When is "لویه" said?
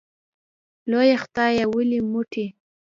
0.89-1.17